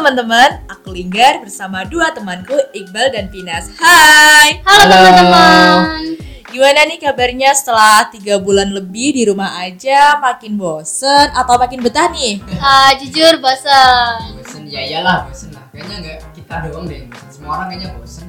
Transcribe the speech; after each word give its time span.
teman-teman, 0.00 0.64
aku 0.64 0.96
Linggar 0.96 1.44
bersama 1.44 1.84
dua 1.84 2.08
temanku 2.16 2.56
Iqbal 2.72 3.12
dan 3.12 3.28
Pinas. 3.28 3.68
Hai, 3.76 4.64
Halo, 4.64 4.88
Halo. 4.88 4.96
teman-teman. 4.96 6.00
gimana 6.48 6.88
nih 6.88 6.96
kabarnya 6.96 7.52
setelah 7.52 8.08
tiga 8.08 8.40
bulan 8.40 8.72
lebih 8.72 9.12
di 9.12 9.28
rumah 9.28 9.60
aja? 9.60 10.16
Makin 10.16 10.56
bosen 10.56 11.28
atau 11.36 11.60
makin 11.60 11.84
betah 11.84 12.08
nih? 12.16 12.40
Ah, 12.64 12.96
jujur 12.96 13.44
bosan. 13.44 14.40
bosen 14.40 14.64
ya 14.72 14.80
iyalah 14.88 15.28
bosen 15.28 15.52
lah 15.52 15.68
kayaknya 15.68 15.96
nggak 16.00 16.18
kita 16.32 16.54
doang 16.64 16.88
deh 16.88 16.96
yang 17.04 17.08
bosen 17.12 17.28
semua 17.28 17.50
orang 17.60 17.66
kayaknya 17.68 17.88
bosen 18.00 18.24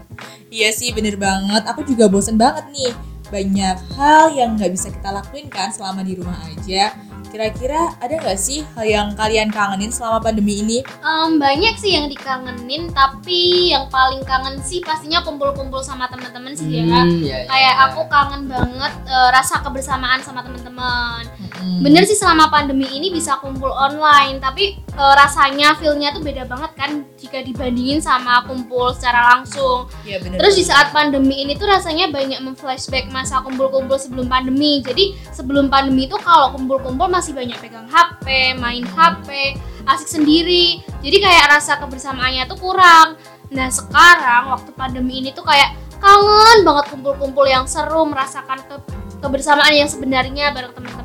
Iya 0.51 0.69
sih, 0.75 0.91
bener 0.91 1.15
banget. 1.15 1.63
Aku 1.71 1.88
juga 1.88 2.11
bosen 2.11 2.35
banget 2.35 2.67
nih. 2.75 2.91
Banyak 3.31 3.95
hal 3.95 4.35
yang 4.35 4.59
nggak 4.59 4.75
bisa 4.75 4.91
kita 4.91 5.07
lakuin 5.07 5.47
kan 5.47 5.71
selama 5.71 6.04
di 6.04 6.19
rumah 6.19 6.35
aja. 6.51 6.91
Kira-kira 7.31 7.95
ada 8.03 8.11
nggak 8.11 8.35
sih 8.35 8.67
hal 8.75 8.83
yang 8.83 9.07
kalian 9.15 9.47
kangenin 9.47 9.87
selama 9.87 10.19
pandemi 10.19 10.59
ini? 10.59 10.83
Em, 10.99 11.39
banyak 11.39 11.79
sih 11.79 11.95
yang 11.95 12.11
dikangenin, 12.11 12.91
tapi 12.91 13.71
yang 13.71 13.87
paling 13.87 14.19
kangen 14.27 14.59
sih 14.59 14.83
pastinya 14.83 15.23
kumpul-kumpul 15.23 15.79
sama 15.79 16.11
teman-teman 16.11 16.51
sih 16.51 16.67
ya. 16.67 16.83
Hmm, 16.83 17.23
ya, 17.23 17.47
ya, 17.47 17.47
Kayak 17.47 17.75
ya. 17.79 17.83
aku 17.87 18.01
kangen 18.11 18.51
banget 18.51 18.93
eh, 19.07 19.29
rasa 19.31 19.63
kebersamaan 19.63 20.19
sama 20.19 20.43
teman-teman. 20.43 21.23
Mm-mm. 21.61 21.86
Bener 21.86 22.04
sih 22.04 22.18
selama 22.18 22.50
pandemi 22.50 22.89
ini 22.89 23.14
bisa 23.14 23.38
kumpul 23.38 23.69
online, 23.69 24.42
tapi 24.42 24.75
eh, 24.82 25.14
rasanya 25.14 25.78
feelnya 25.78 26.10
tuh 26.11 26.25
beda 26.25 26.50
banget 26.50 26.71
kan 26.74 26.92
jika 27.15 27.46
dibandingin 27.46 28.02
sama 28.02 28.42
kumpul 28.50 28.89
secara 28.97 29.38
langsung. 29.38 29.86
Iya 30.02 30.19
bener. 30.25 30.42
Terus 30.42 30.57
di 30.57 30.66
saat 30.66 30.89
pandemi 30.89 31.46
ini 31.46 31.54
tuh 31.54 31.69
rasanya 31.69 32.09
banyak 32.09 32.42
memflashback 32.42 33.14
masa 33.14 33.45
kumpul-kumpul 33.45 34.02
sebelum 34.02 34.25
pandemi. 34.25 34.81
Jadi 34.81 35.14
sebelum 35.30 35.69
pandemi 35.69 36.09
itu 36.09 36.17
kalau 36.17 36.52
kumpul-kumpul 36.58 37.05
masih 37.05 37.38
banyak 37.38 37.55
pegang 37.61 37.85
HP, 37.85 38.57
main 38.57 38.81
HP, 38.81 39.55
asik 39.85 40.09
sendiri. 40.09 40.81
Jadi 41.05 41.17
kayak 41.22 41.53
rasa 41.53 41.78
kebersamaannya 41.78 42.50
tuh 42.50 42.57
kurang. 42.57 43.16
Nah 43.53 43.69
sekarang 43.69 44.50
waktu 44.50 44.73
pandemi 44.73 45.22
ini 45.22 45.30
tuh 45.30 45.45
kayak 45.45 45.78
kangen 46.02 46.66
banget 46.66 46.89
kumpul-kumpul 46.89 47.45
yang 47.45 47.69
seru, 47.69 48.09
merasakan 48.09 48.57
ke- 48.66 48.81
kebersamaan 49.22 49.69
yang 49.69 49.85
sebenarnya 49.85 50.50
bareng 50.50 50.73
teman-teman. 50.73 51.00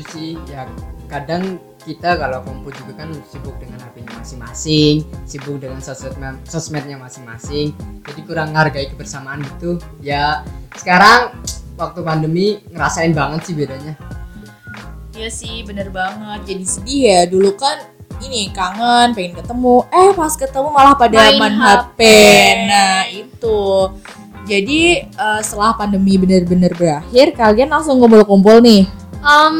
Setuju 0.00 0.16
sih 0.16 0.30
ya 0.48 0.64
kadang 1.12 1.60
kita 1.84 2.16
kalau 2.16 2.40
kumpul 2.44 2.72
juga 2.72 3.04
kan 3.04 3.10
sibuk 3.28 3.56
dengan 3.60 3.80
HP-nya 3.84 4.12
masing-masing 4.20 4.94
sibuk 5.28 5.56
dengan 5.60 5.80
sosmed 5.80 6.40
sosmednya 6.48 6.96
masing-masing 6.96 7.76
jadi 8.04 8.20
kurang 8.24 8.52
menghargai 8.52 8.88
kebersamaan 8.92 9.44
gitu 9.56 9.76
ya 10.00 10.44
sekarang 10.76 11.36
waktu 11.76 12.00
pandemi 12.00 12.46
ngerasain 12.72 13.12
banget 13.12 13.40
sih 13.44 13.56
bedanya 13.56 13.94
Iya 15.10 15.28
sih, 15.28 15.60
bener 15.68 15.92
banget. 15.92 16.48
Jadi 16.48 16.64
sedih 16.64 17.02
ya. 17.12 17.20
Dulu 17.28 17.52
kan 17.58 17.76
ini 18.24 18.48
kangen, 18.56 19.12
pengen 19.12 19.36
ketemu. 19.36 19.84
Eh, 19.92 20.16
pas 20.16 20.32
ketemu 20.32 20.68
malah 20.72 20.96
pada 20.96 21.12
Main 21.12 21.36
main, 21.36 21.54
HP. 21.60 21.76
HP. 21.76 22.00
Nah, 22.64 22.98
itu. 23.10 23.60
Jadi 24.48 24.80
eh, 25.04 25.40
setelah 25.44 25.76
pandemi 25.76 26.16
bener-bener 26.16 26.72
berakhir, 26.72 27.36
kalian 27.36 27.68
langsung 27.68 28.00
kumpul-kumpul 28.00 28.64
nih. 28.64 28.88
Em, 29.20 29.56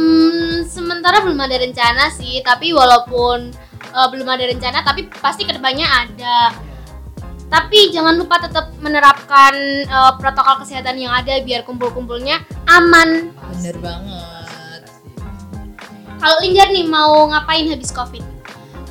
sementara 0.64 1.20
belum 1.20 1.36
ada 1.36 1.60
rencana 1.60 2.08
sih, 2.08 2.40
tapi 2.40 2.72
walaupun 2.72 3.52
eh, 3.92 4.08
belum 4.08 4.24
ada 4.24 4.48
rencana, 4.48 4.80
tapi 4.80 5.04
pasti 5.20 5.44
ke 5.44 5.52
depannya 5.52 5.84
ada. 5.84 6.56
Tapi 7.50 7.90
jangan 7.90 8.14
lupa 8.14 8.40
tetap 8.40 8.72
menerapkan 8.80 9.52
eh, 9.84 10.12
protokol 10.16 10.64
kesehatan 10.64 10.96
yang 10.96 11.12
ada 11.12 11.44
biar 11.44 11.68
kumpul-kumpulnya 11.68 12.40
aman. 12.72 13.36
Bener 13.52 13.76
banget. 13.84 14.88
Kalau 16.20 16.36
Linggar 16.44 16.68
nih 16.68 16.84
mau 16.84 17.28
ngapain 17.32 17.64
habis 17.68 17.92
covid? 17.92 18.24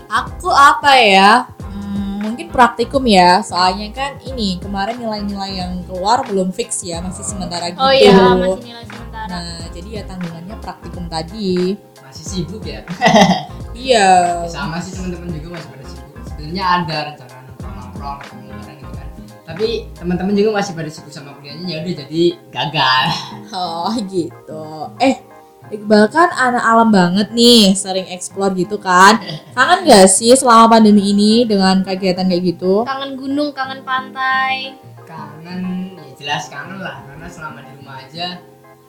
Aku 0.09 0.49
apa 0.49 0.97
ya? 0.97 1.45
Hmm, 1.69 2.25
mungkin 2.25 2.49
praktikum 2.49 3.05
ya. 3.05 3.45
Soalnya 3.45 3.93
kan 3.93 4.17
ini 4.25 4.57
kemarin 4.57 4.97
nilai-nilai 4.97 5.61
yang 5.61 5.85
keluar 5.85 6.25
belum 6.25 6.49
fix 6.49 6.81
ya, 6.81 6.97
masih 7.01 7.21
sementara 7.21 7.69
gitu. 7.69 7.77
Oh 7.77 7.93
iya 7.93 8.33
masih 8.33 8.65
nilai 8.65 8.85
sementara. 8.85 9.08
Nah, 9.29 9.45
jadi 9.69 9.89
ya 9.91 10.03
tanggungannya 10.03 10.55
praktikum 10.57 11.05
tadi. 11.05 11.77
masih 12.01 12.25
sibuk 12.25 12.65
ya 12.65 12.81
Iya. 13.77 14.41
sama 14.49 14.81
sih 14.81 14.91
teman-teman 14.91 15.29
juga 15.31 15.53
masih 15.53 15.69
pada 15.69 15.85
sibuk 15.85 16.09
sebenarnya 16.25 16.63
ada 16.65 16.95
rencana 17.05 17.35
nongkrong-nongkrong 17.45 18.17
ketemu 18.19 18.41
bareng 18.49 18.77
gitu 18.79 18.91
kan 18.91 19.07
tapi 19.45 19.67
teman-teman 19.93 20.33
juga 20.33 20.49
masih 20.51 20.73
pada 20.73 20.89
sibuk 20.89 21.13
sama 21.13 21.37
kuliahnya 21.37 21.65
ya 21.67 21.77
udah 21.79 21.95
jadi 21.99 22.23
gagal 22.49 23.05
Oh 23.49 23.93
gitu. 24.03 24.65
Eh, 24.97 25.21
Iqbal 25.69 26.05
kan 26.07 26.29
anak 26.31 26.61
alam 26.63 26.89
banget 26.89 27.29
nih, 27.29 27.73
sering 27.73 28.05
explore 28.07 28.53
gitu 28.53 28.77
kan. 28.77 29.21
Kangen 29.55 29.85
gak 29.85 30.05
sih 30.07 30.33
selama 30.33 30.65
pandemi 30.71 31.01
ini 31.07 31.45
dengan 31.45 31.81
kegiatan 31.81 32.25
kayak 32.25 32.41
gitu? 32.47 32.81
Kangen 32.83 33.13
gunung, 33.13 33.53
kangen 33.53 33.81
pantai. 33.83 34.73
kangen 35.03 35.61
ya 35.95 36.13
jelas 36.15 36.45
kangen 36.47 36.77
lah 36.79 37.01
karena 37.03 37.25
selama 37.25 37.61
di 37.61 37.71
rumah 37.75 37.97
aja 37.99 38.37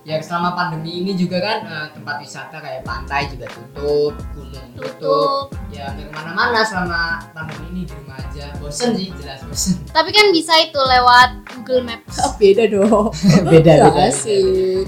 ya 0.00 0.16
selama 0.24 0.56
pandemi 0.56 1.04
ini 1.04 1.12
juga 1.12 1.38
kan 1.44 1.58
eh, 1.60 1.86
tempat 1.92 2.16
wisata 2.24 2.56
kayak 2.56 2.82
pantai 2.88 3.28
juga 3.28 3.44
tutup 3.52 4.16
gunung 4.32 4.68
tutup 4.72 4.96
Tutup. 4.96 5.44
ya 5.68 5.92
nggak 5.92 6.08
ke 6.08 6.12
mana-mana 6.16 6.60
selama 6.64 7.20
pandemi 7.36 7.64
ini 7.68 7.80
di 7.84 7.92
rumah 7.92 8.16
aja 8.16 8.48
bosen 8.56 8.96
sih 8.96 9.12
jelas 9.20 9.44
bosen 9.44 9.76
Tapi 9.96 10.10
kan 10.10 10.32
bisa 10.32 10.56
itu 10.56 10.80
lewat 10.80 11.28
Google 11.52 11.82
Maps. 11.84 12.16
Oh, 12.24 12.32
beda 12.40 12.64
dong. 12.66 13.12
Beda, 13.52 13.72
Gak 13.76 13.92
beda, 13.92 14.08
asik. 14.08 14.84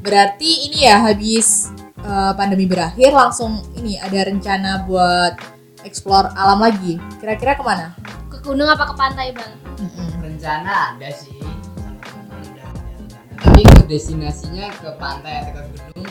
Berarti 0.00 0.50
ini 0.70 0.88
ya 0.88 1.04
habis 1.04 1.68
eh, 2.00 2.32
pandemi 2.32 2.64
berakhir 2.64 3.12
langsung 3.12 3.60
ini 3.76 4.00
ada 4.00 4.24
rencana 4.24 4.88
buat 4.88 5.36
explore 5.84 6.32
alam 6.32 6.64
lagi. 6.64 6.96
Kira-kira 7.20 7.60
ke 7.60 7.62
mana? 7.62 7.92
Ke 8.32 8.40
gunung 8.40 8.66
apa 8.66 8.88
ke 8.88 8.94
pantai, 8.96 9.36
Bang? 9.36 9.52
Mm-mm. 9.76 10.08
rencana 10.24 10.96
ada 10.96 11.08
sih 11.12 11.36
tapi 13.46 13.62
ke 13.62 13.82
destinasinya 13.86 14.66
ke 14.74 14.88
pantai 14.98 15.34
atau 15.38 15.52
ke 15.54 15.60
gunung 15.94 16.10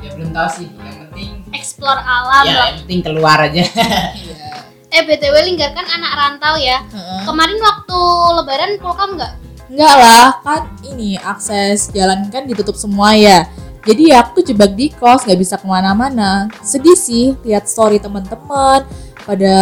ya 0.00 0.08
belum 0.12 0.30
tahu 0.30 0.48
sih 0.52 0.68
yang 0.68 0.96
penting 1.08 1.30
Explore 1.50 2.00
alam 2.00 2.44
ya 2.44 2.52
lah. 2.52 2.66
yang 2.68 2.78
penting 2.84 3.00
keluar 3.00 3.38
aja 3.40 3.64
Iya. 4.20 4.48
Eh 4.90 5.06
BTW 5.06 5.34
Linggar 5.46 5.70
kan 5.70 5.86
anak 5.86 6.12
rantau 6.18 6.58
ya. 6.58 6.82
Heeh. 6.82 7.22
Kemarin 7.22 7.62
waktu 7.62 7.98
lebaran 8.42 8.70
pulkam 8.82 9.14
nggak? 9.14 9.32
Enggak 9.70 9.94
lah, 10.02 10.26
kan 10.42 10.66
ini 10.82 11.14
akses 11.14 11.94
jalan 11.94 12.26
kan 12.26 12.42
ditutup 12.42 12.74
semua 12.74 13.14
ya. 13.14 13.46
Jadi 13.86 14.10
ya 14.10 14.26
aku 14.26 14.42
jebak 14.42 14.74
di 14.74 14.90
kos, 14.90 15.22
nggak 15.22 15.38
bisa 15.38 15.62
ke 15.62 15.66
mana-mana. 15.70 16.50
Sedih 16.66 16.98
sih 16.98 17.38
lihat 17.46 17.70
story 17.70 18.02
teman-teman 18.02 18.82
pada 19.22 19.54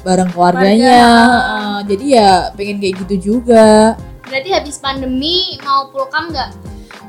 bareng 0.00 0.32
keluarganya. 0.32 0.96
Keluarga. 0.96 1.28
Heeh, 1.28 1.76
jadi 1.92 2.04
ya 2.08 2.30
pengen 2.56 2.76
kayak 2.80 2.94
gitu 3.04 3.14
juga. 3.20 4.00
Berarti 4.34 4.50
habis 4.50 4.82
pandemi 4.82 5.54
mau 5.62 5.86
pulkam 5.94 6.34
nggak? 6.34 6.50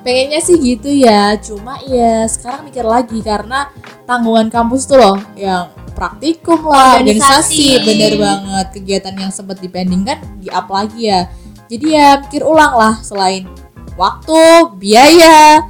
Pengennya 0.06 0.38
sih 0.46 0.62
gitu 0.62 0.94
ya, 0.94 1.34
cuma 1.42 1.82
ya 1.82 2.22
sekarang 2.30 2.70
mikir 2.70 2.86
lagi 2.86 3.18
karena 3.26 3.66
tanggungan 4.06 4.54
kampus 4.54 4.86
tuh 4.86 5.02
loh 5.02 5.18
yang 5.34 5.74
praktikum 5.98 6.70
lah, 6.70 7.02
Organisasi. 7.02 7.82
organisasi, 7.82 7.82
bener 7.82 8.14
banget. 8.22 8.66
Kegiatan 8.78 9.18
yang 9.18 9.34
sempat 9.34 9.58
dipending 9.58 10.06
kan 10.06 10.22
di 10.38 10.54
up 10.54 10.70
lagi 10.70 11.10
ya. 11.10 11.26
Jadi 11.66 11.98
ya 11.98 12.22
pikir 12.22 12.46
ulang 12.46 12.78
lah 12.78 13.02
selain 13.02 13.50
waktu, 13.98 14.78
biaya, 14.78 15.66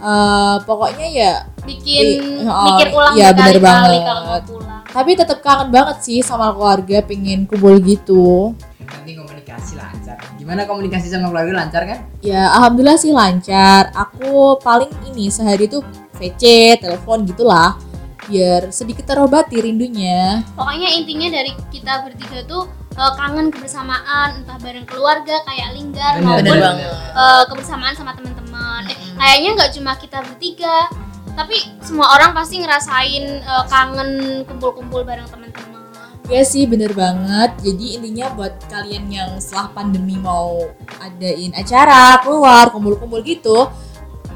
eh, 0.00 0.56
pokoknya 0.64 1.06
ya. 1.12 1.32
Bikin 1.68 2.40
oh, 2.48 2.72
mikir 2.72 2.88
ulang 2.96 3.20
iya, 3.20 3.36
bener 3.36 3.60
banget. 3.60 4.00
kalau 4.00 4.22
mau 4.24 4.40
pulang. 4.48 4.80
Tapi 4.88 5.10
tetap 5.12 5.44
kangen 5.44 5.68
banget 5.68 6.00
sih 6.00 6.24
sama 6.24 6.56
keluarga, 6.56 7.04
pengen 7.04 7.44
kumpul 7.44 7.76
gitu. 7.84 8.56
penting 8.80 9.35
komunikasi 9.56 9.74
lancar 9.80 10.18
gimana 10.36 10.60
komunikasi 10.68 11.06
sama 11.08 11.32
keluarga 11.32 11.52
lancar 11.64 11.82
kan 11.88 11.98
Ya 12.20 12.50
alhamdulillah 12.58 12.98
sih 12.98 13.14
lancar. 13.14 13.94
Aku 13.94 14.58
paling 14.60 14.90
ini 15.06 15.30
sehari 15.30 15.70
tuh 15.70 15.86
VC, 16.18 16.74
telepon 16.82 17.22
gitulah. 17.22 17.78
Biar 18.26 18.74
sedikit 18.74 19.06
terobati 19.06 19.62
rindunya. 19.62 20.42
Pokoknya 20.58 20.90
intinya 20.90 21.30
dari 21.30 21.54
kita 21.70 22.02
bertiga 22.02 22.42
tuh 22.50 22.66
eh, 22.98 23.12
kangen 23.14 23.54
kebersamaan 23.54 24.42
entah 24.42 24.58
bareng 24.58 24.82
keluarga 24.90 25.38
kayak 25.46 25.78
Linggar 25.78 26.18
Bener, 26.18 26.26
maupun 26.26 26.44
bener 26.50 26.74
eh, 27.14 27.44
kebersamaan 27.46 27.94
sama 27.94 28.12
teman-teman. 28.18 28.90
Eh, 28.90 28.98
kayaknya 29.14 29.50
nggak 29.54 29.70
cuma 29.78 29.94
kita 29.94 30.18
bertiga, 30.26 30.90
tapi 31.38 31.56
semua 31.86 32.10
orang 32.18 32.34
pasti 32.34 32.58
ngerasain 32.58 33.24
eh, 33.38 33.64
kangen 33.70 34.42
kumpul-kumpul 34.50 35.06
bareng 35.06 35.30
teman-teman. 35.30 35.55
Ya 36.26 36.42
sih 36.42 36.66
bener 36.66 36.90
banget. 36.90 37.54
Jadi 37.62 37.98
intinya 37.98 38.26
buat 38.34 38.58
kalian 38.66 39.06
yang 39.06 39.30
setelah 39.38 39.70
pandemi 39.70 40.18
mau 40.18 40.58
adain 40.98 41.54
acara, 41.54 42.18
keluar, 42.18 42.74
kumpul-kumpul 42.74 43.22
gitu. 43.22 43.70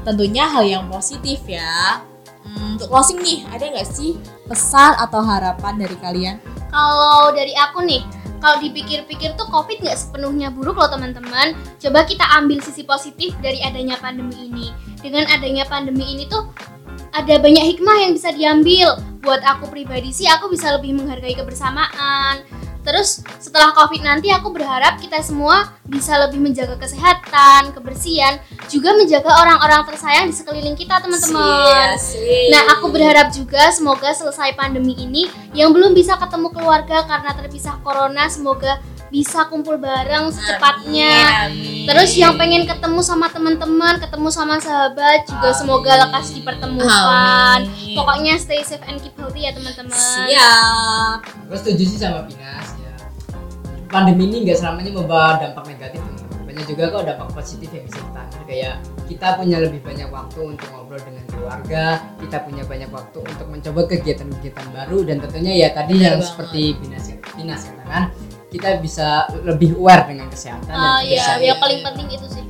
Tentunya 0.07 0.47
hal 0.47 0.63
yang 0.63 0.83
positif 0.87 1.43
ya. 1.43 1.99
Hmm, 2.41 2.79
untuk 2.79 2.87
closing 2.89 3.19
nih, 3.19 3.43
ada 3.51 3.67
nggak 3.69 3.85
sih 3.85 4.17
pesan 4.47 4.97
atau 4.97 5.19
harapan 5.19 5.77
dari 5.77 5.95
kalian? 5.99 6.35
Kalau 6.71 7.35
dari 7.35 7.53
aku 7.59 7.83
nih, 7.83 8.01
kalau 8.39 8.57
dipikir-pikir 8.63 9.35
tuh 9.35 9.45
COVID 9.51 9.83
nggak 9.83 9.99
sepenuhnya 9.99 10.49
buruk 10.49 10.79
loh 10.79 10.89
teman-teman. 10.89 11.53
Coba 11.77 12.07
kita 12.07 12.23
ambil 12.39 12.63
sisi 12.63 12.87
positif 12.87 13.35
dari 13.43 13.59
adanya 13.61 13.99
pandemi 13.99 14.47
ini. 14.47 14.67
Dengan 15.03 15.27
adanya 15.27 15.67
pandemi 15.67 16.07
ini 16.07 16.25
tuh 16.25 16.49
ada 17.11 17.35
banyak 17.37 17.75
hikmah 17.75 17.97
yang 17.99 18.11
bisa 18.15 18.31
diambil. 18.31 19.10
Buat 19.21 19.41
aku 19.45 19.69
pribadi 19.69 20.09
sih 20.09 20.25
aku 20.27 20.49
bisa 20.49 20.73
lebih 20.73 20.97
menghargai 20.97 21.37
kebersamaan 21.37 22.41
Terus 22.81 23.21
setelah 23.37 23.77
COVID 23.77 24.01
nanti 24.01 24.33
aku 24.33 24.49
berharap 24.49 24.97
kita 24.97 25.21
semua 25.21 25.69
bisa 25.85 26.17
lebih 26.17 26.41
menjaga 26.41 26.81
kesehatan, 26.81 27.77
kebersihan, 27.77 28.41
juga 28.73 28.97
menjaga 28.97 29.29
orang-orang 29.37 29.85
tersayang 29.85 30.25
di 30.25 30.33
sekeliling 30.33 30.73
kita 30.73 30.97
teman-teman. 30.97 31.93
Nah 32.49 32.61
aku 32.73 32.89
berharap 32.89 33.29
juga 33.29 33.69
semoga 33.69 34.09
selesai 34.17 34.57
pandemi 34.57 34.97
ini 34.97 35.29
yang 35.53 35.69
belum 35.69 35.93
bisa 35.93 36.17
ketemu 36.17 36.49
keluarga 36.49 37.05
karena 37.05 37.37
terpisah 37.37 37.77
corona 37.85 38.25
semoga 38.33 38.81
bisa 39.13 39.45
kumpul 39.45 39.77
bareng 39.77 40.33
secepatnya. 40.33 41.13
Amin, 41.45 41.53
amin. 41.53 41.70
Terus 41.87 42.11
yang 42.17 42.33
pengen 42.37 42.63
ketemu 42.69 42.99
sama 43.01 43.27
teman-teman, 43.31 43.97
ketemu 43.97 44.29
sama 44.29 44.55
sahabat 44.61 45.25
juga 45.25 45.49
Amin. 45.49 45.59
semoga 45.59 45.91
lekas 46.07 46.25
dipertemukan. 46.35 47.59
Amin. 47.65 47.95
Pokoknya 47.97 48.33
stay 48.37 48.61
safe 48.61 48.83
and 48.85 49.01
keep 49.01 49.15
healthy 49.17 49.47
ya 49.47 49.51
teman-teman. 49.55 49.93
siap 49.95 51.17
Aku 51.49 51.55
setuju 51.57 51.83
sih 51.83 51.99
sama 51.99 52.23
Pinas 52.25 52.69
ya. 52.79 52.93
Pandemi 53.91 54.29
ini 54.31 54.47
nggak 54.47 54.57
selamanya 54.59 54.91
membawa 54.95 55.39
dampak 55.41 55.67
negatif 55.67 55.99
teman-teman. 55.99 56.39
Banyak 56.47 56.65
juga 56.67 56.83
kok 56.91 57.03
dampak 57.07 57.29
positif 57.31 57.69
yang 57.71 57.83
bisa 57.87 57.99
kita 58.03 58.19
ambil 58.27 58.43
kayak 58.43 58.75
kita 59.07 59.27
punya 59.39 59.57
lebih 59.59 59.79
banyak 59.83 60.07
waktu 60.11 60.39
untuk 60.55 60.67
ngobrol 60.71 60.99
dengan 60.99 61.23
keluarga, 61.31 61.83
kita 62.19 62.37
punya 62.47 62.63
banyak 62.63 62.89
waktu 62.91 63.19
untuk 63.23 63.47
mencoba 63.47 63.81
kegiatan-kegiatan 63.87 64.67
baru 64.71 64.99
dan 65.03 65.17
tentunya 65.23 65.53
ya 65.67 65.69
tadi 65.75 65.95
Benar 65.95 66.03
yang 66.03 66.15
banget. 66.19 66.29
seperti 66.31 66.63
Pinas 66.79 67.05
Pinas 67.35 67.61
katakan 67.67 68.03
kita 68.51 68.83
bisa 68.83 69.31
lebih 69.47 69.79
aware 69.79 70.11
dengan 70.11 70.27
kesehatan 70.27 70.67
dan 70.67 71.07
iya, 71.07 71.39
yang 71.39 71.57
paling 71.63 71.79
penting 71.81 72.11
itu 72.11 72.27
sih. 72.27 72.43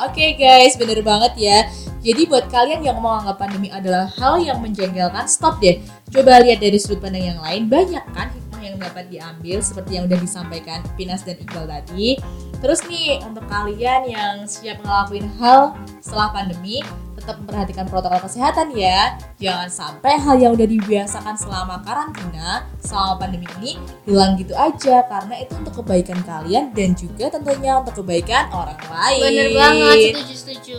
Oke 0.00 0.32
guys, 0.40 0.80
bener 0.80 1.04
banget 1.04 1.32
ya. 1.36 1.58
Jadi 2.00 2.24
buat 2.24 2.48
kalian 2.48 2.80
yang 2.80 2.96
mau 3.04 3.20
anggap 3.20 3.36
pandemi 3.36 3.68
adalah 3.68 4.08
hal 4.16 4.40
yang 4.40 4.56
menjengkelkan, 4.64 5.28
stop 5.28 5.60
deh. 5.60 5.76
Coba 6.08 6.40
lihat 6.40 6.64
dari 6.64 6.80
sudut 6.80 7.04
pandang 7.04 7.36
yang 7.36 7.40
lain. 7.44 7.68
Banyak 7.68 8.04
kan 8.16 8.32
hikmah 8.32 8.62
yang 8.64 8.76
dapat 8.80 9.12
diambil 9.12 9.60
seperti 9.60 10.00
yang 10.00 10.08
udah 10.08 10.16
disampaikan 10.16 10.80
Pinas 10.96 11.20
dan 11.20 11.36
Iqbal 11.36 11.68
tadi. 11.68 12.16
Terus 12.64 12.80
nih 12.88 13.20
untuk 13.28 13.44
kalian 13.52 14.08
yang 14.08 14.34
siap 14.48 14.80
ngelakuin 14.80 15.28
hal 15.36 15.76
setelah 16.00 16.32
pandemi, 16.32 16.80
tetap 17.30 17.46
memperhatikan 17.46 17.86
protokol 17.86 18.18
kesehatan 18.26 18.74
ya. 18.74 19.14
Jangan 19.38 19.70
sampai 19.70 20.18
hal 20.18 20.36
yang 20.42 20.52
udah 20.58 20.66
dibiasakan 20.66 21.38
selama 21.38 21.78
karantina, 21.86 22.66
selama 22.82 23.22
pandemi 23.22 23.46
ini 23.62 23.78
hilang 24.02 24.34
gitu 24.34 24.50
aja 24.58 25.06
karena 25.06 25.38
itu 25.38 25.54
untuk 25.54 25.78
kebaikan 25.86 26.18
kalian 26.26 26.74
dan 26.74 26.98
juga 26.98 27.30
tentunya 27.30 27.78
untuk 27.78 28.02
kebaikan 28.02 28.50
orang 28.50 28.82
lain. 28.82 29.22
Bener 29.22 29.48
banget, 29.54 29.96
setuju 30.10 30.34
setuju. 30.34 30.78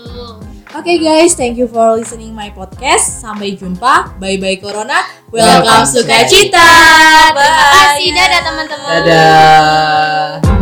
Oke 0.72 1.00
guys, 1.00 1.36
thank 1.40 1.56
you 1.56 1.68
for 1.72 1.96
listening 1.96 2.36
my 2.36 2.52
podcast. 2.52 3.24
Sampai 3.24 3.56
jumpa. 3.56 4.20
Bye 4.20 4.36
bye 4.36 4.60
Corona. 4.60 5.08
Welcome 5.32 5.64
Welcome 5.64 5.88
sukacita. 5.88 6.68
Terima 7.32 7.48
kasih, 7.72 8.08
dadah 8.12 8.42
teman-teman. 8.44 8.92
Dadah. 9.08 10.61